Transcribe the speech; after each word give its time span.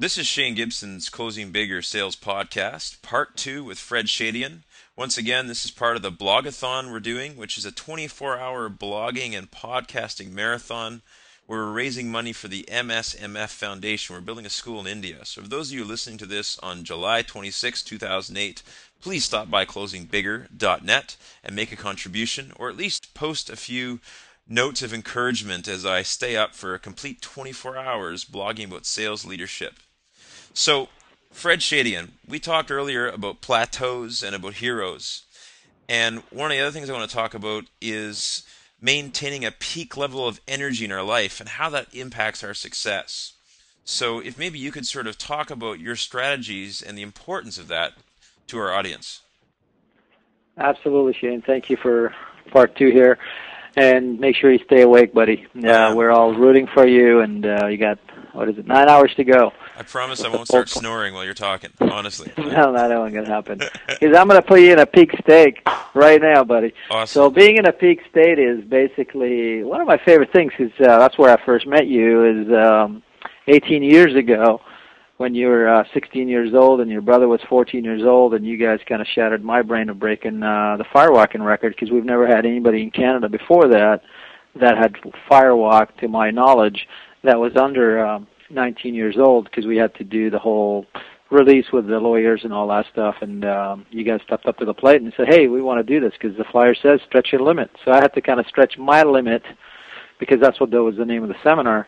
This 0.00 0.16
is 0.16 0.26
Shane 0.26 0.54
Gibson's 0.54 1.10
Closing 1.10 1.52
Bigger 1.52 1.82
Sales 1.82 2.16
Podcast, 2.16 3.02
part 3.02 3.36
two 3.36 3.62
with 3.62 3.78
Fred 3.78 4.06
Shadian. 4.06 4.60
Once 4.96 5.18
again, 5.18 5.46
this 5.46 5.66
is 5.66 5.70
part 5.70 5.94
of 5.94 6.00
the 6.00 6.10
blogathon 6.10 6.90
we're 6.90 7.00
doing, 7.00 7.36
which 7.36 7.58
is 7.58 7.66
a 7.66 7.70
24 7.70 8.38
hour 8.38 8.70
blogging 8.70 9.36
and 9.36 9.50
podcasting 9.50 10.32
marathon 10.32 11.02
where 11.44 11.58
we're 11.58 11.72
raising 11.72 12.10
money 12.10 12.32
for 12.32 12.48
the 12.48 12.64
MSMF 12.72 13.50
Foundation. 13.50 14.14
We're 14.16 14.22
building 14.22 14.46
a 14.46 14.48
school 14.48 14.80
in 14.80 14.86
India. 14.86 15.26
So, 15.26 15.42
for 15.42 15.48
those 15.48 15.70
of 15.70 15.76
you 15.76 15.84
listening 15.84 16.16
to 16.16 16.26
this 16.26 16.58
on 16.60 16.82
July 16.82 17.20
26, 17.20 17.82
2008, 17.82 18.62
please 19.02 19.26
stop 19.26 19.50
by 19.50 19.66
closingbigger.net 19.66 21.16
and 21.44 21.54
make 21.54 21.72
a 21.72 21.76
contribution, 21.76 22.54
or 22.56 22.70
at 22.70 22.76
least 22.78 23.12
post 23.12 23.50
a 23.50 23.56
few 23.56 24.00
notes 24.48 24.80
of 24.80 24.94
encouragement 24.94 25.68
as 25.68 25.84
I 25.84 26.00
stay 26.00 26.38
up 26.38 26.54
for 26.54 26.72
a 26.72 26.78
complete 26.78 27.20
24 27.20 27.76
hours 27.76 28.24
blogging 28.24 28.68
about 28.68 28.86
sales 28.86 29.26
leadership. 29.26 29.74
So, 30.52 30.88
Fred 31.30 31.60
Shadian, 31.60 32.10
we 32.26 32.38
talked 32.38 32.70
earlier 32.70 33.08
about 33.08 33.40
plateaus 33.40 34.22
and 34.22 34.34
about 34.34 34.54
heroes. 34.54 35.24
And 35.88 36.20
one 36.30 36.50
of 36.50 36.56
the 36.56 36.62
other 36.62 36.70
things 36.70 36.90
I 36.90 36.92
want 36.92 37.08
to 37.08 37.16
talk 37.16 37.34
about 37.34 37.64
is 37.80 38.44
maintaining 38.80 39.44
a 39.44 39.52
peak 39.52 39.96
level 39.96 40.26
of 40.26 40.40
energy 40.48 40.84
in 40.84 40.92
our 40.92 41.02
life 41.02 41.40
and 41.40 41.48
how 41.48 41.70
that 41.70 41.94
impacts 41.94 42.42
our 42.42 42.54
success. 42.54 43.34
So, 43.84 44.20
if 44.20 44.38
maybe 44.38 44.58
you 44.58 44.72
could 44.72 44.86
sort 44.86 45.06
of 45.06 45.18
talk 45.18 45.50
about 45.50 45.80
your 45.80 45.96
strategies 45.96 46.82
and 46.82 46.96
the 46.96 47.02
importance 47.02 47.58
of 47.58 47.68
that 47.68 47.92
to 48.48 48.58
our 48.58 48.72
audience. 48.72 49.20
Absolutely, 50.58 51.14
Shane. 51.14 51.42
Thank 51.42 51.70
you 51.70 51.76
for 51.76 52.14
part 52.52 52.76
two 52.76 52.90
here. 52.90 53.18
And 53.76 54.18
make 54.18 54.36
sure 54.36 54.50
you 54.52 54.58
stay 54.64 54.82
awake, 54.82 55.14
buddy. 55.14 55.46
Uh, 55.56 55.94
we're 55.94 56.10
all 56.10 56.34
rooting 56.34 56.66
for 56.74 56.86
you, 56.86 57.20
and 57.20 57.46
uh, 57.46 57.66
you 57.66 57.76
got 57.76 57.98
what 58.32 58.48
is 58.48 58.58
it? 58.58 58.66
Nine 58.66 58.88
hours 58.88 59.12
to 59.16 59.24
go. 59.24 59.52
I 59.76 59.82
promise 59.82 60.22
I 60.22 60.28
won't 60.28 60.46
start 60.46 60.68
snoring 60.68 61.14
while 61.14 61.24
you're 61.24 61.34
talking. 61.34 61.70
Honestly. 61.80 62.32
no, 62.38 62.72
that 62.72 62.90
ain't 62.90 63.14
gonna 63.14 63.26
happen. 63.26 63.58
Because 63.58 64.16
I'm 64.16 64.28
gonna 64.28 64.42
put 64.42 64.60
you 64.60 64.72
in 64.72 64.78
a 64.78 64.86
peak 64.86 65.12
state 65.22 65.58
right 65.94 66.20
now, 66.20 66.44
buddy. 66.44 66.72
Awesome. 66.90 67.12
So 67.12 67.30
being 67.30 67.56
in 67.56 67.66
a 67.66 67.72
peak 67.72 68.00
state 68.10 68.38
is 68.38 68.64
basically 68.64 69.62
one 69.64 69.80
of 69.80 69.86
my 69.86 69.98
favorite 69.98 70.32
things. 70.32 70.52
Because 70.56 70.72
uh, 70.80 70.98
that's 70.98 71.18
where 71.18 71.36
I 71.36 71.44
first 71.44 71.66
met 71.66 71.86
you. 71.86 72.24
Is 72.24 72.52
um, 72.52 73.02
18 73.48 73.82
years 73.82 74.14
ago 74.14 74.60
when 75.20 75.34
you 75.34 75.48
were 75.48 75.68
uh, 75.68 75.84
16 75.92 76.28
years 76.28 76.54
old 76.54 76.80
and 76.80 76.90
your 76.90 77.02
brother 77.02 77.28
was 77.28 77.42
14 77.46 77.84
years 77.84 78.02
old, 78.04 78.32
and 78.32 78.46
you 78.46 78.56
guys 78.56 78.80
kind 78.88 79.02
of 79.02 79.06
shattered 79.06 79.44
my 79.44 79.60
brain 79.60 79.90
of 79.90 79.98
breaking 79.98 80.42
uh, 80.42 80.78
the 80.78 80.84
firewalking 80.94 81.44
record 81.44 81.74
because 81.74 81.90
we've 81.90 82.06
never 82.06 82.26
had 82.26 82.46
anybody 82.46 82.82
in 82.82 82.90
Canada 82.90 83.28
before 83.28 83.68
that 83.68 84.00
that 84.58 84.78
had 84.78 84.94
firewalked, 85.30 85.94
to 85.98 86.08
my 86.08 86.30
knowledge, 86.30 86.88
that 87.22 87.38
was 87.38 87.54
under 87.54 88.02
um, 88.02 88.26
19 88.48 88.94
years 88.94 89.16
old 89.18 89.44
because 89.44 89.66
we 89.66 89.76
had 89.76 89.94
to 89.96 90.04
do 90.04 90.30
the 90.30 90.38
whole 90.38 90.86
release 91.30 91.66
with 91.70 91.86
the 91.86 91.98
lawyers 91.98 92.40
and 92.44 92.52
all 92.54 92.66
that 92.68 92.86
stuff. 92.90 93.16
And 93.20 93.44
um, 93.44 93.84
you 93.90 94.04
guys 94.04 94.20
stepped 94.24 94.46
up 94.46 94.56
to 94.56 94.64
the 94.64 94.72
plate 94.72 95.02
and 95.02 95.12
said, 95.18 95.28
"Hey, 95.28 95.48
we 95.48 95.60
want 95.60 95.86
to 95.86 95.92
do 95.92 96.00
this 96.00 96.14
because 96.18 96.34
the 96.38 96.44
flyer 96.44 96.74
says 96.74 96.98
stretch 97.06 97.28
your 97.30 97.42
limit." 97.42 97.70
So 97.84 97.92
I 97.92 97.96
had 97.96 98.14
to 98.14 98.22
kind 98.22 98.40
of 98.40 98.46
stretch 98.46 98.78
my 98.78 99.02
limit 99.02 99.42
because 100.18 100.40
that's 100.40 100.58
what 100.60 100.70
that 100.70 100.82
was 100.82 100.96
the 100.96 101.04
name 101.04 101.22
of 101.22 101.28
the 101.28 101.36
seminar. 101.44 101.86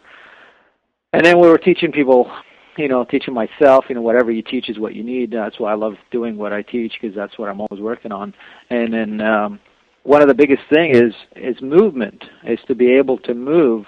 And 1.14 1.24
then 1.24 1.40
we 1.40 1.48
were 1.48 1.58
teaching 1.58 1.92
people, 1.92 2.30
you 2.76 2.88
know, 2.88 3.04
teaching 3.04 3.34
myself, 3.34 3.84
you 3.88 3.94
know, 3.94 4.02
whatever 4.02 4.30
you 4.30 4.42
teach 4.42 4.68
is 4.68 4.78
what 4.78 4.94
you 4.94 5.04
need. 5.04 5.30
That's 5.30 5.58
why 5.58 5.72
I 5.72 5.74
love 5.74 5.94
doing 6.10 6.36
what 6.36 6.52
I 6.52 6.62
teach 6.62 6.94
because 7.00 7.14
that's 7.14 7.38
what 7.38 7.48
I'm 7.48 7.60
always 7.60 7.80
working 7.80 8.12
on. 8.12 8.34
And 8.70 8.92
then 8.92 9.20
um, 9.20 9.60
one 10.04 10.22
of 10.22 10.28
the 10.28 10.34
biggest 10.34 10.62
thing 10.72 10.94
is 10.94 11.14
is 11.36 11.60
movement, 11.60 12.24
is 12.44 12.58
to 12.68 12.74
be 12.74 12.92
able 12.92 13.18
to 13.18 13.34
move 13.34 13.84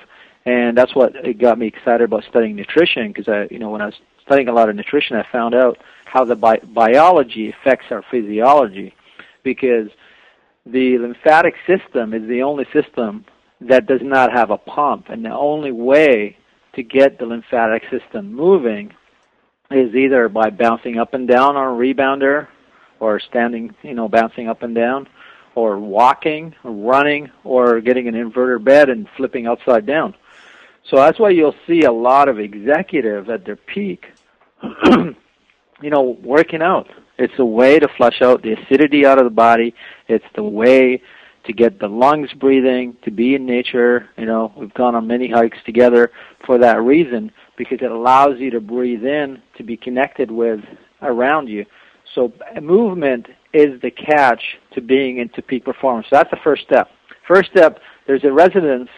and 0.47 0.77
that's 0.77 0.95
what 0.95 1.15
it 1.17 1.39
got 1.39 1.59
me 1.59 1.67
excited 1.67 2.03
about 2.03 2.25
studying 2.29 2.55
nutrition 2.55 3.09
because 3.09 3.29
I, 3.29 3.47
you 3.51 3.59
know, 3.59 3.71
when 3.71 3.81
I 3.81 3.87
was 3.87 3.95
studying 4.27 4.49
a 4.49 4.53
lot 4.53 4.69
of 4.69 4.77
nutrition, 4.77 5.17
I 5.17 5.25
found 5.33 5.55
out 5.55 5.79
how 6.05 6.25
the 6.25 6.37
bi- 6.37 6.61
biology 6.75 7.51
affects 7.51 7.87
our 7.91 8.05
physiology, 8.11 8.95
because 9.43 9.89
the 10.67 10.99
lymphatic 10.99 11.55
system 11.67 12.15
is 12.15 12.27
the 12.29 12.43
only 12.43 12.67
system 12.73 13.25
that 13.61 13.87
does 13.87 14.01
not 14.03 14.33
have 14.33 14.51
a 14.51 14.59
pump, 14.59 15.07
and 15.09 15.25
the 15.25 15.35
only 15.35 15.73
way 15.73 16.37
to 16.77 16.83
get 16.83 17.19
the 17.19 17.27
lymphatic 17.27 17.83
system 17.91 18.35
moving 18.35 18.93
is 19.71 19.95
either 19.95 20.29
by 20.29 20.51
bouncing 20.51 20.99
up 20.99 21.15
and 21.15 21.27
down 21.27 21.57
on 21.57 21.75
a 21.75 21.79
rebounder, 21.79 22.49
or 23.01 23.21
standing, 23.21 23.75
you 23.83 23.95
know, 23.95 24.09
bouncing 24.09 24.49
up 24.49 24.63
and 24.63 24.75
down, 24.75 25.09
or 25.55 25.79
walking, 25.79 26.55
or 26.65 26.73
running, 26.73 27.31
or 27.43 27.81
getting 27.81 28.09
an 28.09 28.15
inverter 28.15 28.63
bed 28.63 28.89
and 28.89 29.09
flipping 29.17 29.47
upside 29.47 29.87
down. 29.87 30.15
So 30.91 30.97
that's 30.97 31.19
why 31.19 31.31
you'll 31.31 31.57
see 31.67 31.83
a 31.83 31.93
lot 31.93 32.29
of 32.29 32.39
executives 32.39 33.29
at 33.31 33.45
their 33.45 33.57
peak, 33.57 34.05
you 34.87 35.15
know, 35.91 36.19
working 36.23 36.63
out. 36.63 36.89
It's 37.17 37.39
a 37.39 37.45
way 37.45 37.79
to 37.79 37.89
flush 37.97 38.21
out 38.23 38.43
the 38.43 38.53
acidity 38.53 39.07
out 39.07 39.19
of 39.19 39.25
the 39.25 39.31
body. 39.31 39.75
It's 40.09 40.25
the 40.35 40.43
way 40.43 41.03
to 41.47 41.53
get 41.53 41.79
the 41.79 41.89
lungs 41.89 42.33
breathing, 42.35 42.97
to 43.05 43.11
be 43.11 43.35
in 43.35 43.47
nature. 43.47 44.09
You 44.17 44.27
know, 44.27 44.53
we've 44.57 44.75
gone 44.75 44.95
on 44.95 45.07
many 45.07 45.31
hikes 45.31 45.59
together 45.67 46.11
for 46.47 46.59
that 46.59 46.81
reason 46.81 47.31
because 47.57 47.79
it 47.81 47.91
allows 47.91 48.39
you 48.39 48.51
to 48.51 48.61
breathe 48.61 49.05
in, 49.05 49.43
to 49.57 49.63
be 49.63 49.77
connected 49.77 50.31
with 50.31 50.61
around 51.03 51.49
you. 51.49 51.65
So 52.15 52.33
movement 52.61 53.27
is 53.53 53.81
the 53.83 53.91
catch 53.91 54.43
to 54.75 54.81
being 54.81 55.19
into 55.19 55.43
peak 55.43 55.65
performance. 55.65 56.07
So 56.11 56.17
that's 56.17 56.31
the 56.31 56.39
first 56.43 56.63
step. 56.63 56.89
First 57.27 57.51
step, 57.51 57.79
there's 58.07 58.25
a 58.25 58.33
resonance 58.33 58.89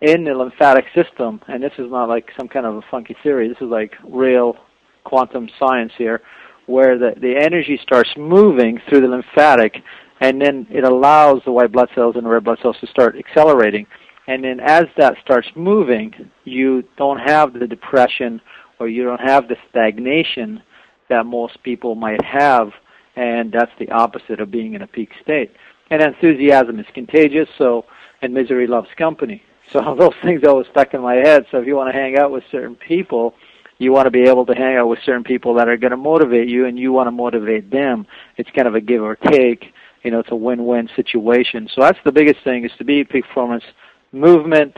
in 0.00 0.24
the 0.24 0.32
lymphatic 0.32 0.86
system, 0.94 1.40
and 1.48 1.62
this 1.62 1.72
is 1.78 1.90
not 1.90 2.08
like 2.08 2.30
some 2.38 2.48
kind 2.48 2.66
of 2.66 2.76
a 2.76 2.82
funky 2.90 3.16
theory, 3.22 3.48
this 3.48 3.58
is 3.60 3.70
like 3.70 3.92
real 4.08 4.56
quantum 5.04 5.48
science 5.58 5.92
here, 5.98 6.22
where 6.66 6.98
the, 6.98 7.12
the 7.20 7.36
energy 7.36 7.78
starts 7.82 8.10
moving 8.16 8.80
through 8.88 9.00
the 9.00 9.08
lymphatic, 9.08 9.82
and 10.20 10.40
then 10.40 10.66
it 10.70 10.84
allows 10.84 11.42
the 11.44 11.52
white 11.52 11.72
blood 11.72 11.88
cells 11.94 12.16
and 12.16 12.24
the 12.24 12.30
red 12.30 12.44
blood 12.44 12.58
cells 12.62 12.76
to 12.80 12.86
start 12.86 13.16
accelerating. 13.16 13.86
And 14.26 14.44
then 14.44 14.60
as 14.60 14.84
that 14.96 15.16
starts 15.24 15.48
moving, 15.56 16.30
you 16.44 16.84
don't 16.96 17.18
have 17.18 17.52
the 17.52 17.66
depression 17.66 18.40
or 18.78 18.88
you 18.88 19.04
don't 19.04 19.20
have 19.20 19.48
the 19.48 19.56
stagnation 19.70 20.62
that 21.08 21.26
most 21.26 21.62
people 21.62 21.94
might 21.94 22.24
have, 22.24 22.70
and 23.16 23.52
that's 23.52 23.72
the 23.78 23.90
opposite 23.90 24.40
of 24.40 24.50
being 24.50 24.74
in 24.74 24.82
a 24.82 24.86
peak 24.86 25.10
state. 25.22 25.50
And 25.90 26.00
enthusiasm 26.00 26.78
is 26.78 26.86
contagious, 26.94 27.48
so 27.58 27.84
and 28.22 28.32
misery 28.32 28.66
loves 28.66 28.88
company. 28.96 29.42
So 29.72 29.94
those 29.98 30.14
things 30.22 30.42
always 30.46 30.68
stuck 30.70 30.94
in 30.94 31.00
my 31.00 31.16
head. 31.16 31.46
So 31.50 31.58
if 31.58 31.66
you 31.66 31.76
want 31.76 31.92
to 31.92 31.98
hang 31.98 32.16
out 32.16 32.30
with 32.30 32.44
certain 32.50 32.76
people, 32.76 33.34
you 33.78 33.92
want 33.92 34.06
to 34.06 34.10
be 34.10 34.22
able 34.22 34.46
to 34.46 34.54
hang 34.54 34.76
out 34.76 34.88
with 34.88 34.98
certain 35.04 35.24
people 35.24 35.54
that 35.54 35.68
are 35.68 35.76
going 35.76 35.90
to 35.90 35.96
motivate 35.96 36.48
you, 36.48 36.66
and 36.66 36.78
you 36.78 36.92
want 36.92 37.06
to 37.08 37.12
motivate 37.12 37.70
them. 37.70 38.06
It's 38.36 38.50
kind 38.50 38.68
of 38.68 38.74
a 38.74 38.80
give 38.80 39.02
or 39.02 39.16
take. 39.16 39.72
You 40.02 40.10
know, 40.10 40.20
it's 40.20 40.30
a 40.30 40.36
win-win 40.36 40.88
situation. 40.96 41.68
So 41.74 41.82
that's 41.82 41.98
the 42.04 42.12
biggest 42.12 42.42
thing: 42.42 42.64
is 42.64 42.72
to 42.78 42.84
be 42.84 43.04
peak 43.04 43.26
performance. 43.26 43.64
Movement 44.12 44.76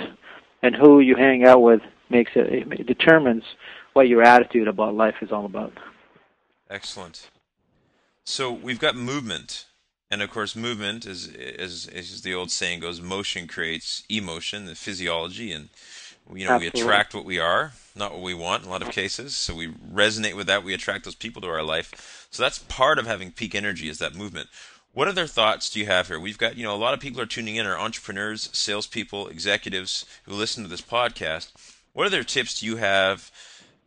and 0.62 0.74
who 0.74 1.00
you 1.00 1.16
hang 1.16 1.44
out 1.44 1.62
with 1.62 1.80
makes 2.10 2.32
it, 2.34 2.70
it 2.70 2.86
determines 2.86 3.44
what 3.94 4.08
your 4.08 4.22
attitude 4.22 4.68
about 4.68 4.94
life 4.94 5.16
is 5.22 5.32
all 5.32 5.46
about. 5.46 5.72
Excellent. 6.68 7.30
So 8.24 8.52
we've 8.52 8.78
got 8.78 8.94
movement 8.94 9.66
and 10.12 10.20
of 10.20 10.30
course, 10.30 10.54
movement, 10.54 11.06
as, 11.06 11.34
as, 11.58 11.88
as 11.90 12.20
the 12.20 12.34
old 12.34 12.50
saying 12.50 12.80
goes, 12.80 13.00
motion 13.00 13.48
creates 13.48 14.02
emotion, 14.10 14.66
the 14.66 14.74
physiology, 14.74 15.52
and 15.52 15.70
you 16.34 16.44
know 16.44 16.52
Absolutely. 16.52 16.82
we 16.82 16.86
attract 16.86 17.14
what 17.14 17.24
we 17.24 17.38
are, 17.38 17.72
not 17.96 18.12
what 18.12 18.20
we 18.20 18.34
want 18.34 18.62
in 18.62 18.68
a 18.68 18.70
lot 18.70 18.82
of 18.82 18.90
cases. 18.90 19.34
So 19.34 19.54
we 19.54 19.68
resonate 19.68 20.36
with 20.36 20.46
that. 20.48 20.64
We 20.64 20.74
attract 20.74 21.06
those 21.06 21.14
people 21.14 21.40
to 21.40 21.48
our 21.48 21.62
life. 21.62 22.28
So 22.30 22.42
that's 22.42 22.58
part 22.58 22.98
of 22.98 23.06
having 23.06 23.32
peak 23.32 23.54
energy 23.54 23.88
is 23.88 24.00
that 24.00 24.14
movement. 24.14 24.50
What 24.94 25.08
other 25.08 25.26
thoughts 25.26 25.70
do 25.70 25.80
you 25.80 25.86
have 25.86 26.08
here? 26.08 26.20
We've 26.20 26.36
got 26.36 26.56
you 26.56 26.64
know 26.64 26.74
a 26.74 26.76
lot 26.76 26.92
of 26.92 27.00
people 27.00 27.20
are 27.20 27.26
tuning 27.26 27.56
in, 27.56 27.66
are 27.66 27.78
entrepreneurs, 27.78 28.50
salespeople, 28.52 29.28
executives 29.28 30.04
who 30.24 30.34
listen 30.34 30.62
to 30.62 30.68
this 30.68 30.82
podcast. 30.82 31.50
What 31.94 32.06
other 32.06 32.24
tips 32.24 32.60
do 32.60 32.66
you 32.66 32.76
have? 32.76 33.30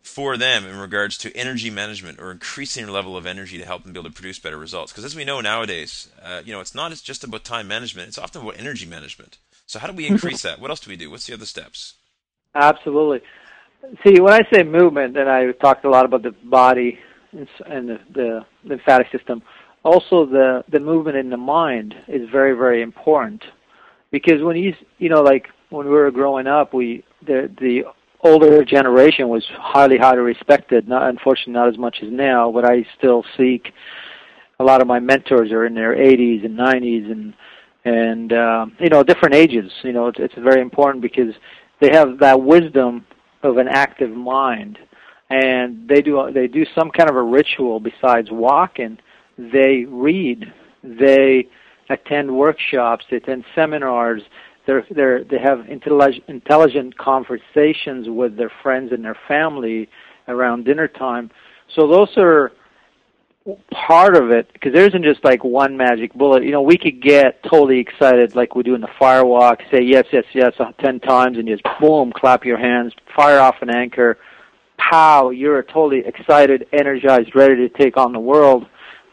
for 0.02 0.38
them 0.38 0.68
in 0.68 0.78
regards 0.78 1.18
to 1.18 1.36
energy 1.36 1.72
management 1.72 2.20
or 2.20 2.30
increasing 2.30 2.86
their 2.86 2.94
level 2.94 3.18
of 3.18 3.26
energy 3.26 3.58
to 3.58 3.66
help 3.66 3.82
them 3.82 3.92
be 3.92 4.00
able 4.00 4.08
to 4.08 4.14
produce 4.14 4.38
better 4.38 4.56
results. 4.56 4.92
Because 4.92 5.04
as 5.04 5.16
we 5.16 5.26
know 5.26 5.42
nowadays, 5.42 6.10
uh, 6.24 6.44
you 6.46 6.54
know, 6.54 6.60
it's 6.60 6.76
not 6.76 6.92
just 6.92 7.24
about 7.24 7.44
time 7.44 7.68
management; 7.68 8.10
it's 8.10 8.20
often 8.20 8.44
about 8.44 8.60
energy 8.60 8.86
management. 8.86 9.40
So 9.66 9.80
how 9.80 9.88
do 9.88 9.94
we 9.94 10.06
increase 10.06 10.44
that? 10.44 10.60
What 10.60 10.70
else 10.70 10.80
do 10.80 10.92
we 10.92 10.96
do? 10.96 11.10
What's 11.10 11.26
the 11.26 11.34
other 11.34 11.48
steps? 11.48 11.96
Absolutely. 12.54 13.22
See, 14.06 14.22
when 14.22 14.34
I 14.34 14.42
say 14.54 14.62
movement, 14.62 15.18
and 15.18 15.28
I 15.28 15.52
talked 15.54 15.86
a 15.86 15.90
lot 15.90 16.06
about 16.06 16.22
the 16.22 16.32
body 16.32 17.00
and 17.34 17.90
the, 17.90 18.00
the 18.14 18.46
lymphatic 18.64 19.08
system. 19.12 19.42
Also, 19.86 20.26
the 20.26 20.64
the 20.70 20.80
movement 20.80 21.16
in 21.16 21.30
the 21.30 21.38
mind 21.38 21.94
is 22.08 22.28
very 22.32 22.54
very 22.54 22.82
important 22.82 23.44
because 24.12 24.42
when 24.42 24.58
you 24.58 24.74
you 24.98 25.10
know 25.10 25.22
like 25.22 25.48
when 25.70 25.86
we 25.86 25.94
were 25.94 26.10
growing 26.10 26.48
up, 26.48 26.74
we 26.74 27.04
the 27.26 27.52
the 27.60 27.84
older 28.22 28.66
generation 28.66 29.30
was 29.30 29.46
highly, 29.58 29.98
highly 29.98 30.20
respected. 30.20 30.88
Not 30.88 31.08
unfortunately 31.08 31.54
not 31.54 31.70
as 31.70 31.78
much 31.78 31.98
as 32.02 32.12
now, 32.12 32.52
but 32.52 32.66
I 32.66 32.84
still 32.98 33.24
seek. 33.38 33.72
A 34.60 34.64
lot 34.64 34.82
of 34.82 34.88
my 34.88 35.00
mentors 35.00 35.52
are 35.52 35.66
in 35.66 35.76
their 35.76 35.96
80s 35.96 36.44
and 36.44 36.58
90s, 36.58 37.12
and 37.12 37.34
and 37.86 38.34
uh, 38.34 38.66
you 38.80 38.90
know 38.90 39.04
different 39.04 39.36
ages. 39.36 39.72
You 39.84 39.94
know 39.94 40.08
it's, 40.08 40.20
it's 40.20 40.36
very 40.36 40.62
important 40.62 41.04
because 41.04 41.36
they 41.80 41.92
have 41.92 42.18
that 42.20 42.42
wisdom 42.42 43.06
of 43.44 43.58
an 43.58 43.68
active 43.68 44.10
mind 44.10 44.80
and 45.30 45.88
they 45.88 46.02
do 46.02 46.30
they 46.34 46.48
do 46.48 46.66
some 46.74 46.90
kind 46.90 47.10
of 47.10 47.16
a 47.16 47.22
ritual 47.22 47.80
besides 47.80 48.30
walking. 48.32 48.98
They 49.38 49.86
read, 49.88 50.54
they 50.84 51.48
attend 51.90 52.36
workshops, 52.36 53.06
they 53.10 53.18
attend 53.18 53.46
seminars. 53.54 54.22
They're, 54.66 54.86
they're, 54.90 55.24
they 55.24 55.38
have 55.40 55.70
intelligent, 55.70 56.24
intelligent 56.28 56.98
conversations 56.98 58.08
with 58.10 58.36
their 58.36 58.52
friends 58.64 58.92
and 58.92 59.04
their 59.04 59.18
family 59.28 59.90
around 60.28 60.66
dinner 60.66 60.88
time. 60.88 61.30
So 61.76 61.88
those 61.88 62.10
are 62.18 62.52
part 63.72 64.16
of 64.16 64.32
it 64.32 64.52
because 64.54 64.74
there 64.74 64.88
isn't 64.88 65.04
just 65.04 65.24
like 65.24 65.44
one 65.44 65.78
magic 65.78 66.14
bullet. 66.14 66.44
You 66.44 66.52
know, 66.52 66.64
we 66.64 66.78
could 66.78 67.02
get 67.02 67.44
totally 67.44 67.80
excited 67.80 68.36
like 68.36 68.56
we 68.56 68.64
do 68.64 68.74
in 68.74 68.82
the 68.82 68.90
fire 68.98 69.26
walk, 69.26 69.62
say 69.72 69.82
yes, 69.84 70.06
yes, 70.12 70.24
yes 70.34 70.54
uh, 70.60 70.72
ten 70.80 71.00
times, 71.00 71.38
and 71.38 71.48
just 71.48 71.64
boom, 71.80 72.12
clap 72.12 72.44
your 72.44 72.58
hands, 72.58 72.94
fire 73.16 73.40
off 73.40 73.56
an 73.62 73.70
anchor, 73.70 74.18
pow, 74.78 75.30
you're 75.30 75.62
totally 75.62 76.00
excited, 76.06 76.68
energized, 76.74 77.36
ready 77.36 77.56
to 77.56 77.70
take 77.70 77.98
on 77.98 78.14
the 78.14 78.20
world. 78.20 78.66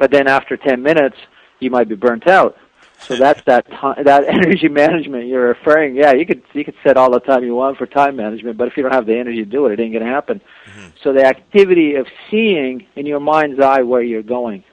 But 0.02 0.10
then 0.10 0.26
after 0.26 0.56
ten 0.56 0.82
minutes, 0.82 1.14
you 1.60 1.70
might 1.70 1.88
be 1.88 1.94
burnt 1.94 2.26
out. 2.26 2.56
So 2.98 3.14
that's 3.14 3.40
that 3.44 3.70
time, 3.70 4.02
that 4.02 4.24
energy 4.28 4.66
management 4.66 5.28
you're 5.28 5.46
referring. 5.46 5.94
Yeah, 5.94 6.12
you 6.12 6.26
could 6.26 6.42
you 6.54 6.64
could 6.64 6.74
set 6.82 6.96
all 6.96 7.12
the 7.12 7.20
time 7.20 7.44
you 7.44 7.54
want 7.54 7.78
for 7.78 7.86
time 7.86 8.16
management, 8.16 8.56
but 8.56 8.66
if 8.66 8.76
you 8.76 8.82
don't 8.82 8.90
have 8.92 9.06
the 9.06 9.16
energy 9.16 9.44
to 9.44 9.48
do 9.48 9.66
it, 9.66 9.78
it 9.78 9.80
ain't 9.80 9.92
going 9.92 10.04
to 10.04 10.10
happen. 10.10 10.40
Mm-hmm. 10.66 10.88
So 11.04 11.12
the 11.12 11.24
activity 11.24 11.94
of 11.94 12.08
seeing 12.32 12.84
in 12.96 13.06
your 13.06 13.20
mind's 13.20 13.60
eye 13.60 13.82
where 13.82 14.02
you're 14.02 14.24
going. 14.24 14.64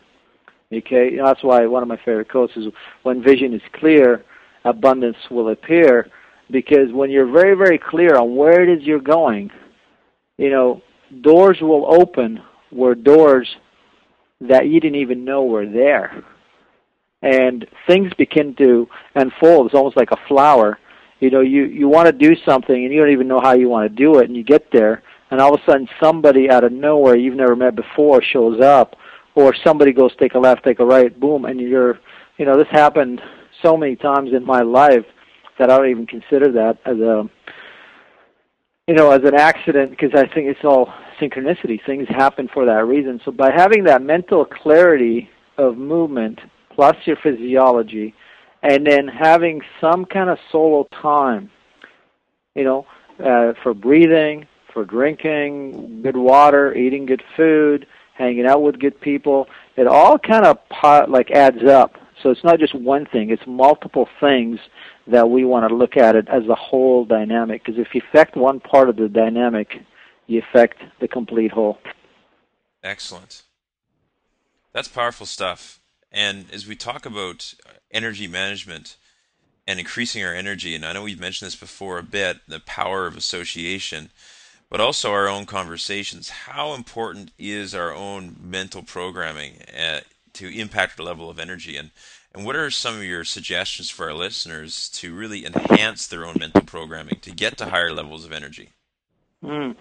Okay, 0.74 1.18
that's 1.24 1.44
why 1.44 1.64
one 1.68 1.84
of 1.84 1.90
my 1.90 1.98
favorite 1.98 2.32
quotes 2.32 2.58
is 2.58 2.74
when 3.04 3.22
vision 3.22 3.54
is 3.54 3.62
clear, 3.74 4.26
abundance 4.66 5.18
will 5.30 5.50
appear. 5.50 6.10
Because 6.50 6.92
when 6.92 7.12
you're 7.12 7.32
very 7.32 7.56
very 7.56 7.78
clear 7.78 8.18
on 8.18 8.36
where 8.36 8.64
it 8.64 8.80
is 8.80 8.84
you're 8.84 9.00
going, 9.00 9.52
you 10.38 10.50
know 10.50 10.82
doors 11.22 11.60
will 11.62 11.86
open 12.02 12.42
where 12.72 12.96
doors 12.96 13.48
that 14.42 14.68
you 14.68 14.80
didn't 14.80 15.00
even 15.00 15.26
know 15.26 15.44
were 15.44 15.66
there 15.66 16.24
and 17.22 17.68
things 17.88 18.12
begin 18.18 18.56
to 18.56 18.88
unfold. 19.16 19.68
It's 19.68 19.76
almost 19.76 19.98
like 19.98 20.12
a 20.12 20.28
flower. 20.28 20.78
You 21.20 21.30
know, 21.30 21.42
you 21.42 21.66
you 21.66 21.88
want 21.90 22.08
to 22.08 22.14
do 22.14 22.36
something 22.46 22.84
and 22.84 22.94
you 22.94 23.00
don't 23.02 23.12
even 23.12 23.28
know 23.28 23.42
how 23.42 23.54
you 23.54 23.68
want 23.68 23.90
to 23.90 23.96
do 23.96 24.20
it, 24.20 24.28
and 24.28 24.38
you 24.38 24.44
get 24.44 24.72
there, 24.72 25.04
and 25.32 25.42
all 25.42 25.54
of 25.54 25.60
a 25.60 25.66
sudden 25.66 25.88
somebody 26.02 26.50
out 26.50 26.64
of 26.64 26.72
nowhere 26.72 27.16
you've 27.16 27.36
never 27.36 27.56
met 27.56 27.76
before 27.76 28.22
shows 28.22 28.62
up, 28.62 28.96
or 29.36 29.54
somebody 29.64 29.92
goes 29.92 30.12
take 30.18 30.36
a 30.36 30.40
left, 30.40 30.64
take 30.64 30.80
a 30.80 30.86
right, 30.86 31.20
boom, 31.20 31.46
and 31.46 31.60
you're, 31.60 32.00
you 32.38 32.46
know, 32.46 32.58
this 32.58 32.68
happened 32.72 33.22
so 33.62 33.76
many 33.76 33.98
times 33.98 34.32
in 34.34 34.46
my 34.46 34.62
life 34.62 35.06
that 35.58 35.70
I 35.70 35.78
don't 35.78 35.90
even 35.90 36.08
consider 36.08 36.50
that 36.54 36.78
as 36.86 36.98
a, 37.00 37.30
you 38.90 38.96
know, 38.96 39.12
as 39.12 39.24
an 39.24 39.36
accident 39.36 39.92
because 39.92 40.10
I 40.16 40.26
think 40.34 40.48
it's 40.48 40.64
all 40.64 40.92
synchronicity. 41.22 41.80
Things 41.86 42.08
happen 42.10 42.50
for 42.52 42.66
that 42.66 42.88
reason. 42.88 43.22
So 43.24 43.30
by 43.32 43.52
having 43.52 43.84
that 43.84 44.02
mental 44.02 44.44
clarity 44.46 45.30
of 45.60 45.78
movement 45.78 46.40
plus 46.74 46.96
your 47.06 47.18
physiology, 47.18 48.16
and 48.64 48.88
then 48.88 49.08
having 49.08 49.62
some 49.80 50.06
kind 50.06 50.28
of 50.28 50.40
solo 50.52 50.88
time, 51.04 51.52
you 52.56 52.64
know, 52.64 52.88
uh, 53.24 53.54
for 53.62 53.76
breathing, 53.76 54.48
for 54.74 54.86
drinking 54.86 56.02
good 56.02 56.18
water, 56.18 56.74
eating 56.74 57.06
good 57.06 57.22
food, 57.38 57.86
hanging 58.16 58.48
out 58.48 58.64
with 58.64 58.80
good 58.80 59.00
people. 59.02 59.46
It 59.78 59.86
all 59.86 60.18
kind 60.18 60.46
of 60.46 60.68
pot, 60.70 61.12
like 61.12 61.30
adds 61.30 61.64
up. 61.64 61.96
So 62.22 62.30
it's 62.32 62.44
not 62.44 62.60
just 62.60 62.76
one 62.76 63.06
thing; 63.06 63.30
it's 63.30 63.48
multiple 63.48 64.08
things 64.20 64.60
that 65.08 65.30
we 65.30 65.46
want 65.46 65.68
to 65.70 65.76
look 65.76 65.98
at 65.98 66.16
it 66.16 66.28
as 66.30 66.48
a 66.48 66.56
whole 66.56 67.06
dynamic. 67.06 67.64
Because 67.64 67.80
if 67.80 67.94
you 67.94 68.02
affect 68.10 68.36
one 68.36 68.60
part 68.60 68.90
of 68.90 68.98
the 68.98 69.10
dynamic, 69.10 69.82
you 70.28 70.40
affect 70.40 70.82
the 71.00 71.08
complete 71.08 71.52
whole. 71.52 71.80
Excellent. 72.84 73.44
That's 74.74 74.88
powerful 74.88 75.26
stuff. 75.26 75.80
And 76.12 76.46
as 76.52 76.68
we 76.68 76.76
talk 76.76 77.06
about 77.06 77.54
energy 77.92 78.28
management 78.28 78.98
and 79.68 79.80
increasing 79.80 80.24
our 80.24 80.34
energy, 80.34 80.76
and 80.76 80.86
I 80.86 80.94
know 80.94 81.04
we've 81.04 81.20
mentioned 81.20 81.48
this 81.48 81.56
before 81.56 81.98
a 82.00 82.04
bit, 82.04 82.38
the 82.48 82.60
power 82.60 83.06
of 83.06 83.18
association, 83.18 84.12
but 84.70 84.80
also 84.80 85.12
our 85.12 85.28
own 85.28 85.46
conversations, 85.46 86.30
how 86.30 86.74
important 86.74 87.32
is 87.38 87.74
our 87.76 87.94
own 87.94 88.36
mental 88.42 88.84
programming 88.84 89.62
uh, 89.78 90.02
to 90.40 90.60
impact 90.60 91.00
our 91.00 91.06
level 91.06 91.30
of 91.30 91.40
energy? 91.40 91.78
And, 91.78 91.92
and 92.34 92.46
what 92.46 92.56
are 92.56 92.70
some 92.70 92.98
of 92.98 93.04
your 93.04 93.24
suggestions 93.24 93.90
for 93.90 94.08
our 94.08 94.14
listeners 94.14 94.90
to 94.90 95.14
really 95.14 95.46
enhance 95.46 96.08
their 96.08 96.26
own 96.26 96.36
mental 96.40 96.64
programming 96.64 97.20
to 97.22 97.32
get 97.32 97.58
to 97.58 97.66
higher 97.68 97.94
levels 97.94 98.26
of 98.26 98.32
energy? 98.32 98.70
Mm. 99.44 99.76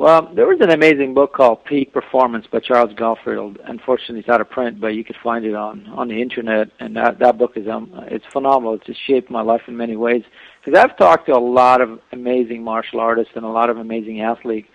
Well, 0.00 0.32
there 0.34 0.46
was 0.46 0.62
an 0.62 0.70
amazing 0.70 1.12
book 1.12 1.34
called 1.34 1.62
Peak 1.66 1.92
Performance 1.92 2.46
by 2.50 2.60
Charles 2.60 2.94
Garfield. 2.94 3.58
Unfortunately, 3.66 4.20
it's 4.20 4.30
out 4.30 4.40
of 4.40 4.48
print, 4.48 4.80
but 4.80 4.94
you 4.94 5.04
could 5.04 5.18
find 5.22 5.44
it 5.44 5.54
on 5.54 5.86
on 5.88 6.08
the 6.08 6.22
internet. 6.22 6.68
And 6.80 6.96
that 6.96 7.18
that 7.18 7.36
book 7.36 7.52
is 7.54 7.68
um 7.68 7.92
it's 8.08 8.24
phenomenal. 8.32 8.72
It's 8.76 8.86
just 8.86 9.06
shaped 9.06 9.30
my 9.30 9.42
life 9.42 9.60
in 9.68 9.76
many 9.76 9.96
ways. 9.96 10.22
Because 10.64 10.80
I've 10.80 10.96
talked 10.96 11.26
to 11.26 11.36
a 11.36 11.38
lot 11.38 11.82
of 11.82 12.00
amazing 12.12 12.64
martial 12.64 12.98
artists 12.98 13.34
and 13.36 13.44
a 13.44 13.48
lot 13.48 13.68
of 13.68 13.76
amazing 13.76 14.22
athletes, 14.22 14.68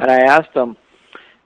and 0.00 0.10
I 0.10 0.18
asked 0.18 0.52
them, 0.52 0.76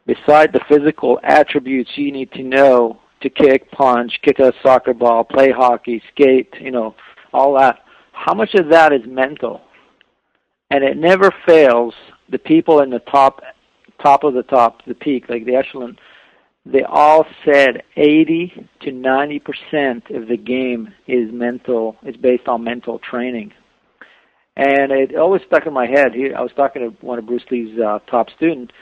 beside 0.07 0.55
the 0.55 0.61
physical 0.67 1.21
attributes 1.23 1.91
you 1.97 2.11
need 2.13 2.33
to 2.33 2.43
know 2.43 2.99
to 3.23 3.31
kick, 3.31 3.71
punch, 3.71 4.13
kick 4.23 4.39
a 4.39 4.53
soccer 4.63 4.95
ball, 4.95 5.25
play 5.25 5.51
hockey, 5.51 6.03
skate, 6.13 6.55
you 6.61 6.71
know, 6.71 6.95
all 7.33 7.59
that. 7.59 7.81
How 8.13 8.35
much 8.35 8.55
of 8.55 8.71
that 8.71 8.93
is 8.93 9.03
mental? 9.07 9.63
And 10.71 10.83
it 10.83 10.97
never 10.97 11.33
fails 11.47 11.95
the 12.31 12.39
people 12.39 12.81
in 12.81 12.91
the 12.91 12.99
top 13.01 13.41
top 14.03 14.25
of 14.25 14.35
the 14.35 14.43
top, 14.43 14.85
the 14.87 14.95
peak, 14.95 15.29
like 15.29 15.47
the 15.47 15.55
echelon, 15.55 15.97
they 16.67 16.83
all 16.83 17.25
said 17.45 17.83
80 17.97 18.69
to 18.83 18.93
90 18.93 19.39
percent 19.39 20.11
of 20.11 20.27
the 20.27 20.37
game 20.37 20.93
is 21.07 21.31
mental. 21.33 21.97
Is 22.05 22.17
based 22.17 22.49
on 22.49 22.65
mental 22.65 22.99
training, 22.99 23.53
and 24.57 24.91
it 24.91 25.15
always 25.15 25.43
stuck 25.47 25.67
in 25.67 25.73
my 25.73 25.87
head. 25.87 26.13
He, 26.13 26.35
I 26.35 26.41
was 26.41 26.51
talking 26.57 26.83
to 26.83 27.07
one 27.07 27.21
of 27.21 27.27
Bruce 27.27 27.45
Lee's 27.53 27.79
uh, 27.79 28.01
top 28.11 28.31
students, 28.37 28.75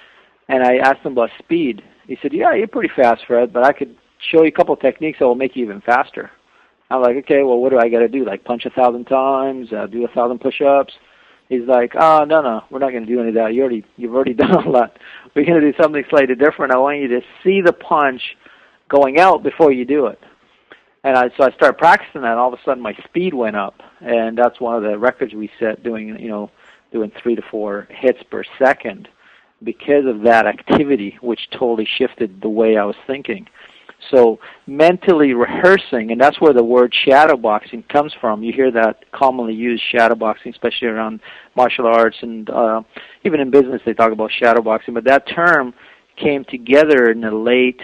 and 0.48 0.64
I 0.64 0.76
asked 0.76 1.04
him 1.04 1.12
about 1.12 1.30
speed. 1.38 1.82
He 2.06 2.16
said, 2.22 2.32
"Yeah, 2.32 2.54
you're 2.54 2.68
pretty 2.68 2.92
fast, 2.96 3.22
Fred, 3.26 3.52
but 3.52 3.64
I 3.64 3.72
could 3.72 3.94
show 4.30 4.42
you 4.42 4.48
a 4.48 4.52
couple 4.52 4.76
techniques 4.76 5.18
that 5.18 5.26
will 5.26 5.34
make 5.34 5.56
you 5.56 5.64
even 5.64 5.80
faster." 5.80 6.30
I'm 6.90 7.02
like, 7.02 7.16
"Okay, 7.16 7.42
well, 7.42 7.58
what 7.58 7.70
do 7.70 7.78
I 7.78 7.88
got 7.88 8.00
to 8.00 8.08
do? 8.08 8.24
Like 8.24 8.44
punch 8.44 8.64
a 8.66 8.70
thousand 8.70 9.06
times, 9.06 9.72
uh, 9.72 9.86
do 9.86 10.04
a 10.04 10.08
thousand 10.08 10.40
push-ups?" 10.40 10.94
he's 11.48 11.66
like, 11.66 11.92
oh 11.98 12.24
no 12.24 12.40
no, 12.40 12.64
we're 12.70 12.78
not 12.78 12.90
going 12.90 13.06
to 13.06 13.12
do 13.12 13.20
any 13.20 13.28
of 13.28 13.34
that. 13.34 13.54
You 13.54 13.62
already 13.62 13.84
you've 13.96 14.14
already 14.14 14.34
done 14.34 14.50
a 14.52 14.68
lot. 14.68 14.98
We're 15.34 15.44
going 15.44 15.60
to 15.60 15.72
do 15.72 15.76
something 15.80 16.04
slightly 16.08 16.34
different. 16.34 16.72
I 16.72 16.78
want 16.78 16.98
you 17.00 17.08
to 17.08 17.20
see 17.42 17.60
the 17.60 17.72
punch 17.72 18.36
going 18.88 19.18
out 19.18 19.42
before 19.42 19.72
you 19.72 19.84
do 19.84 20.06
it. 20.06 20.20
And 21.02 21.18
I, 21.18 21.28
so 21.36 21.44
I 21.44 21.50
started 21.50 21.76
practicing 21.76 22.22
that. 22.22 22.30
And 22.30 22.40
all 22.40 22.52
of 22.52 22.58
a 22.58 22.62
sudden, 22.64 22.82
my 22.82 22.94
speed 23.04 23.34
went 23.34 23.56
up, 23.56 23.82
and 24.00 24.38
that's 24.38 24.58
one 24.58 24.74
of 24.74 24.82
the 24.82 24.98
records 24.98 25.34
we 25.34 25.50
set. 25.58 25.82
Doing 25.82 26.18
you 26.18 26.28
know, 26.28 26.50
doing 26.92 27.12
three 27.22 27.34
to 27.34 27.42
four 27.42 27.86
hits 27.90 28.22
per 28.30 28.44
second 28.58 29.08
because 29.62 30.06
of 30.06 30.22
that 30.22 30.46
activity, 30.46 31.18
which 31.20 31.50
totally 31.50 31.86
shifted 31.98 32.40
the 32.40 32.48
way 32.48 32.76
I 32.76 32.84
was 32.84 32.96
thinking. 33.06 33.46
So 34.10 34.38
mentally 34.66 35.32
rehearsing, 35.32 36.10
and 36.10 36.20
that's 36.20 36.40
where 36.40 36.52
the 36.52 36.64
word 36.64 36.94
shadowboxing 37.06 37.88
comes 37.88 38.12
from. 38.20 38.42
You 38.42 38.52
hear 38.52 38.70
that 38.72 39.10
commonly 39.12 39.54
used 39.54 39.82
shadowboxing, 39.92 40.52
especially 40.52 40.88
around 40.88 41.20
martial 41.56 41.86
arts 41.86 42.16
and 42.22 42.48
uh, 42.50 42.82
even 43.24 43.40
in 43.40 43.50
business 43.50 43.80
they 43.86 43.94
talk 43.94 44.12
about 44.12 44.30
shadowboxing. 44.40 44.94
But 44.94 45.04
that 45.04 45.26
term 45.28 45.74
came 46.16 46.44
together 46.44 47.10
in 47.10 47.20
the 47.20 47.30
late 47.30 47.80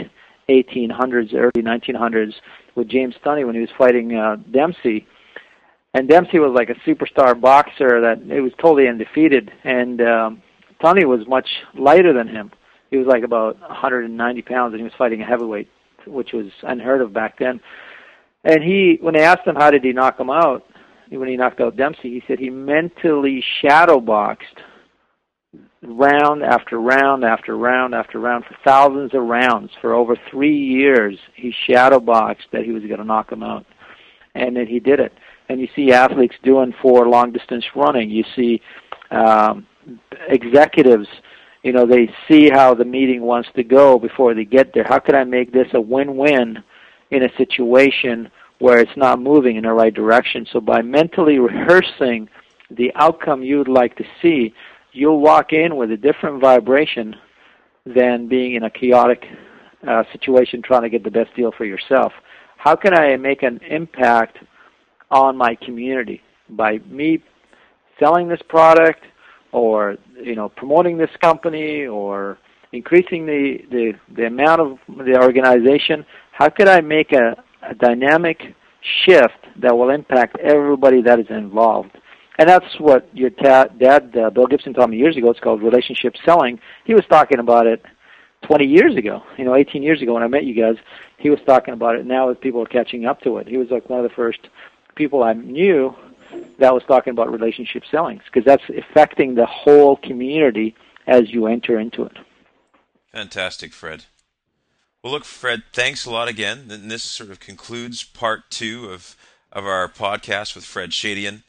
1800s, 0.48 1.34
early 1.34 1.62
1900s 1.62 2.34
with 2.74 2.88
James 2.88 3.14
Tunney 3.24 3.46
when 3.46 3.54
he 3.54 3.60
was 3.60 3.70
fighting 3.78 4.14
uh, 4.14 4.36
Dempsey. 4.50 5.06
And 5.94 6.08
Dempsey 6.08 6.38
was 6.38 6.52
like 6.54 6.70
a 6.70 6.88
superstar 6.88 7.40
boxer 7.40 8.00
that 8.00 8.22
it 8.30 8.40
was 8.40 8.52
totally 8.60 8.88
undefeated, 8.88 9.50
and 9.64 10.00
um, 10.00 10.42
Tunney 10.82 11.04
was 11.04 11.26
much 11.26 11.48
lighter 11.76 12.12
than 12.12 12.28
him. 12.28 12.52
He 12.90 12.96
was 12.96 13.06
like 13.06 13.24
about 13.24 13.58
190 13.60 14.42
pounds, 14.42 14.72
and 14.72 14.80
he 14.80 14.84
was 14.84 14.92
fighting 14.96 15.20
a 15.20 15.24
heavyweight 15.24 15.68
which 16.06 16.32
was 16.32 16.46
unheard 16.62 17.00
of 17.00 17.12
back 17.12 17.38
then. 17.38 17.60
And 18.44 18.62
he, 18.62 18.98
when 19.00 19.14
they 19.14 19.22
asked 19.22 19.46
him 19.46 19.56
how 19.56 19.70
did 19.70 19.84
he 19.84 19.92
knock 19.92 20.18
him 20.18 20.30
out, 20.30 20.64
when 21.10 21.28
he 21.28 21.36
knocked 21.36 21.60
out 21.60 21.76
Dempsey, 21.76 22.10
he 22.10 22.22
said 22.26 22.38
he 22.38 22.50
mentally 22.50 23.42
shadow 23.60 24.00
boxed 24.00 24.60
round 25.82 26.42
after 26.42 26.80
round 26.80 27.24
after 27.24 27.56
round 27.56 27.94
after 27.94 28.20
round 28.20 28.44
for 28.44 28.56
thousands 28.64 29.14
of 29.14 29.22
rounds 29.22 29.70
for 29.80 29.94
over 29.94 30.16
three 30.30 30.56
years. 30.56 31.18
He 31.34 31.52
shadow 31.66 31.98
boxed 31.98 32.46
that 32.52 32.64
he 32.64 32.72
was 32.72 32.82
going 32.84 32.98
to 32.98 33.04
knock 33.04 33.32
him 33.32 33.42
out, 33.42 33.66
and 34.34 34.56
then 34.56 34.66
he 34.66 34.78
did 34.78 35.00
it. 35.00 35.12
And 35.48 35.60
you 35.60 35.68
see 35.74 35.92
athletes 35.92 36.36
doing 36.44 36.72
for 36.80 37.08
long 37.08 37.32
distance 37.32 37.64
running. 37.74 38.08
You 38.10 38.24
see 38.36 38.60
um, 39.10 39.66
executives 40.28 41.08
you 41.62 41.72
know 41.72 41.86
they 41.86 42.08
see 42.28 42.50
how 42.50 42.74
the 42.74 42.84
meeting 42.84 43.22
wants 43.22 43.48
to 43.54 43.62
go 43.62 43.98
before 43.98 44.34
they 44.34 44.44
get 44.44 44.72
there. 44.72 44.84
How 44.84 44.98
can 44.98 45.14
i 45.14 45.24
make 45.24 45.52
this 45.52 45.68
a 45.74 45.80
win-win 45.80 46.62
in 47.10 47.22
a 47.22 47.36
situation 47.36 48.30
where 48.58 48.78
it's 48.78 48.96
not 48.96 49.20
moving 49.20 49.56
in 49.56 49.64
the 49.64 49.72
right 49.72 49.92
direction? 49.92 50.46
So 50.52 50.60
by 50.60 50.82
mentally 50.82 51.38
rehearsing 51.38 52.28
the 52.70 52.92
outcome 52.94 53.42
you 53.42 53.58
would 53.58 53.68
like 53.68 53.96
to 53.96 54.04
see 54.22 54.54
you'll 54.92 55.20
walk 55.20 55.52
in 55.52 55.76
with 55.76 55.90
a 55.90 55.96
different 55.96 56.40
vibration 56.40 57.14
than 57.86 58.28
being 58.28 58.54
in 58.54 58.64
a 58.64 58.70
chaotic 58.70 59.24
uh, 59.86 60.04
situation 60.12 60.62
trying 60.62 60.82
to 60.82 60.90
get 60.90 61.04
the 61.04 61.10
best 61.10 61.34
deal 61.34 61.52
for 61.56 61.64
yourself. 61.64 62.12
How 62.56 62.76
can 62.76 62.94
I 62.94 63.16
make 63.16 63.42
an 63.42 63.60
impact 63.68 64.38
on 65.10 65.36
my 65.36 65.54
community? 65.54 66.22
By 66.48 66.78
me 66.86 67.22
selling 67.98 68.28
this 68.28 68.42
product 68.48 69.04
or 69.52 69.96
you 70.22 70.34
know 70.34 70.48
promoting 70.48 70.98
this 70.98 71.10
company 71.20 71.86
or 71.86 72.38
increasing 72.72 73.26
the, 73.26 73.58
the, 73.70 73.92
the 74.14 74.26
amount 74.26 74.60
of 74.60 74.78
the 74.88 75.20
organization, 75.20 76.04
how 76.32 76.48
could 76.48 76.68
I 76.68 76.80
make 76.80 77.12
a, 77.12 77.42
a 77.68 77.74
dynamic 77.74 78.54
shift 79.04 79.46
that 79.60 79.76
will 79.76 79.90
impact 79.90 80.38
everybody 80.38 81.02
that 81.02 81.18
is 81.18 81.26
involved? 81.30 81.90
And 82.38 82.48
that's 82.48 82.78
what 82.78 83.08
your 83.12 83.30
ta- 83.30 83.66
dad, 83.78 84.16
uh, 84.16 84.30
Bill 84.30 84.46
Gibson, 84.46 84.72
taught 84.72 84.88
me 84.88 84.96
years 84.96 85.16
ago. 85.16 85.30
It's 85.30 85.40
called 85.40 85.62
relationship 85.62 86.14
selling. 86.24 86.58
He 86.84 86.94
was 86.94 87.04
talking 87.10 87.38
about 87.38 87.66
it 87.66 87.84
20 88.46 88.64
years 88.64 88.96
ago, 88.96 89.22
you 89.36 89.44
know, 89.44 89.54
18 89.56 89.82
years 89.82 90.00
ago 90.00 90.14
when 90.14 90.22
I 90.22 90.28
met 90.28 90.44
you 90.44 90.54
guys. 90.54 90.76
He 91.18 91.28
was 91.28 91.40
talking 91.46 91.74
about 91.74 91.96
it. 91.96 92.06
Now 92.06 92.32
people 92.32 92.62
are 92.62 92.66
catching 92.66 93.04
up 93.04 93.20
to 93.22 93.36
it. 93.38 93.48
He 93.48 93.58
was 93.58 93.68
like 93.70 93.90
one 93.90 94.02
of 94.02 94.08
the 94.08 94.14
first 94.14 94.38
people 94.94 95.22
I 95.22 95.34
knew 95.34 95.94
that 96.58 96.74
was 96.74 96.82
talking 96.86 97.10
about 97.10 97.30
relationship 97.30 97.84
selling 97.90 98.20
because 98.26 98.44
that's 98.44 98.62
affecting 98.76 99.34
the 99.34 99.46
whole 99.46 99.96
community 99.96 100.74
as 101.06 101.30
you 101.30 101.46
enter 101.46 101.78
into 101.78 102.04
it. 102.04 102.16
Fantastic, 103.12 103.72
Fred. 103.72 104.04
Well, 105.02 105.12
look, 105.12 105.24
Fred, 105.24 105.62
thanks 105.72 106.04
a 106.04 106.10
lot 106.10 106.28
again. 106.28 106.70
And 106.70 106.90
this 106.90 107.02
sort 107.02 107.30
of 107.30 107.40
concludes 107.40 108.04
part 108.04 108.50
two 108.50 108.90
of, 108.90 109.16
of 109.50 109.64
our 109.64 109.88
podcast 109.88 110.54
with 110.54 110.64
Fred 110.64 110.90
Shadian 110.90 111.42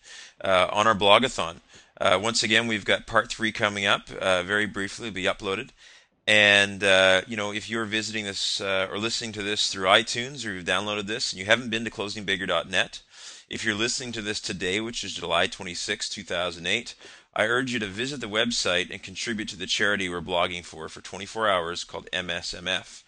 uh, 0.43 0.67
on 0.71 0.87
our 0.87 0.95
blogathon. 0.95 1.57
Uh, 1.99 2.19
once 2.21 2.41
again, 2.41 2.67
we've 2.67 2.85
got 2.85 3.05
part 3.05 3.29
three 3.29 3.51
coming 3.51 3.85
up. 3.85 4.09
Uh, 4.09 4.41
very 4.41 4.65
briefly, 4.65 5.09
be 5.09 5.23
uploaded. 5.23 5.69
And 6.25 6.83
uh, 6.83 7.21
you 7.27 7.35
know, 7.35 7.51
if 7.51 7.69
you're 7.69 7.85
visiting 7.85 8.25
this 8.25 8.61
uh, 8.61 8.87
or 8.89 8.97
listening 8.97 9.33
to 9.33 9.43
this 9.43 9.69
through 9.69 9.85
iTunes 9.87 10.47
or 10.47 10.53
you've 10.53 10.65
downloaded 10.65 11.07
this 11.07 11.31
and 11.31 11.39
you 11.39 11.45
haven't 11.45 11.69
been 11.69 11.83
to 11.83 11.91
closingbigger.net, 11.91 13.01
if 13.51 13.65
you're 13.65 13.75
listening 13.75 14.13
to 14.13 14.21
this 14.21 14.39
today, 14.39 14.79
which 14.79 15.03
is 15.03 15.15
July 15.15 15.45
26, 15.45 16.07
2008, 16.07 16.95
I 17.35 17.43
urge 17.43 17.73
you 17.73 17.79
to 17.79 17.85
visit 17.85 18.21
the 18.21 18.27
website 18.27 18.89
and 18.89 19.03
contribute 19.03 19.49
to 19.49 19.57
the 19.57 19.65
charity 19.65 20.07
we're 20.07 20.21
blogging 20.21 20.63
for 20.63 20.87
for 20.87 21.01
24 21.01 21.49
hours 21.49 21.83
called 21.83 22.07
MSMF. 22.13 23.03